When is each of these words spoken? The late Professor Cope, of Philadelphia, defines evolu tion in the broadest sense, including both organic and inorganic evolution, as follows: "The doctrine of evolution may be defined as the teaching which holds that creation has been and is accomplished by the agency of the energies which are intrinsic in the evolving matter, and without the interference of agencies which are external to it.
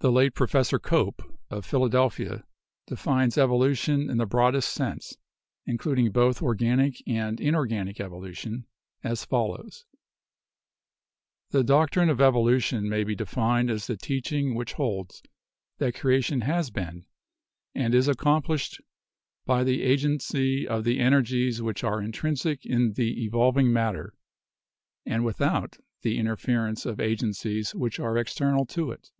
The 0.00 0.12
late 0.12 0.34
Professor 0.34 0.78
Cope, 0.78 1.22
of 1.50 1.64
Philadelphia, 1.64 2.44
defines 2.86 3.36
evolu 3.36 3.74
tion 3.74 4.10
in 4.10 4.18
the 4.18 4.26
broadest 4.26 4.70
sense, 4.70 5.16
including 5.64 6.10
both 6.10 6.42
organic 6.42 6.96
and 7.08 7.40
inorganic 7.40 8.00
evolution, 8.00 8.66
as 9.02 9.24
follows: 9.24 9.86
"The 11.52 11.64
doctrine 11.64 12.10
of 12.10 12.20
evolution 12.20 12.86
may 12.86 13.02
be 13.02 13.14
defined 13.14 13.70
as 13.70 13.86
the 13.86 13.96
teaching 13.96 14.54
which 14.54 14.74
holds 14.74 15.22
that 15.78 15.94
creation 15.94 16.42
has 16.42 16.70
been 16.70 17.06
and 17.74 17.94
is 17.94 18.06
accomplished 18.08 18.82
by 19.46 19.64
the 19.64 19.82
agency 19.84 20.68
of 20.68 20.84
the 20.84 20.98
energies 21.00 21.62
which 21.62 21.82
are 21.82 22.02
intrinsic 22.02 22.66
in 22.66 22.92
the 22.92 23.24
evolving 23.24 23.72
matter, 23.72 24.12
and 25.06 25.24
without 25.24 25.78
the 26.02 26.18
interference 26.18 26.84
of 26.84 27.00
agencies 27.00 27.74
which 27.74 27.98
are 27.98 28.18
external 28.18 28.66
to 28.66 28.90
it. 28.90 29.10